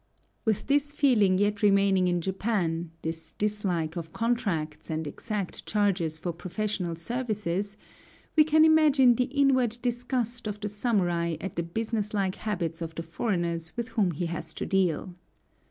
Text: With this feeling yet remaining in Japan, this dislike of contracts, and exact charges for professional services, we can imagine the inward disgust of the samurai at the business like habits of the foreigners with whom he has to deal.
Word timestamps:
With 0.45 0.65
this 0.65 0.91
feeling 0.91 1.37
yet 1.37 1.61
remaining 1.61 2.07
in 2.07 2.21
Japan, 2.21 2.89
this 3.03 3.31
dislike 3.33 3.95
of 3.95 4.11
contracts, 4.11 4.89
and 4.89 5.05
exact 5.05 5.63
charges 5.67 6.17
for 6.17 6.33
professional 6.33 6.95
services, 6.95 7.77
we 8.35 8.43
can 8.43 8.65
imagine 8.65 9.13
the 9.13 9.25
inward 9.25 9.77
disgust 9.83 10.47
of 10.47 10.59
the 10.59 10.69
samurai 10.69 11.37
at 11.39 11.55
the 11.55 11.61
business 11.61 12.15
like 12.15 12.33
habits 12.33 12.81
of 12.81 12.95
the 12.95 13.03
foreigners 13.03 13.77
with 13.77 13.89
whom 13.89 14.09
he 14.09 14.25
has 14.25 14.55
to 14.55 14.65
deal. 14.65 15.13